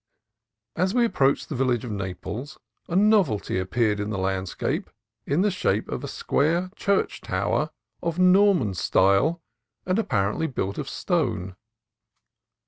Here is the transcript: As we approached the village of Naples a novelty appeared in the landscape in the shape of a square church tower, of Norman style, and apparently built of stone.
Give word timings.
As 0.75 0.95
we 0.95 1.05
approached 1.05 1.47
the 1.47 1.53
village 1.55 1.85
of 1.85 1.91
Naples 1.91 2.57
a 2.87 2.95
novelty 2.95 3.59
appeared 3.59 3.99
in 3.99 4.09
the 4.09 4.17
landscape 4.17 4.89
in 5.27 5.41
the 5.41 5.51
shape 5.51 5.87
of 5.89 6.03
a 6.03 6.07
square 6.07 6.71
church 6.75 7.21
tower, 7.21 7.69
of 8.01 8.17
Norman 8.17 8.73
style, 8.73 9.43
and 9.85 9.99
apparently 9.99 10.47
built 10.47 10.79
of 10.79 10.89
stone. 10.89 11.55